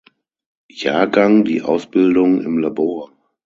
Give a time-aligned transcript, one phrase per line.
[0.71, 3.11] Jahrgang die Ausbildung im Labor.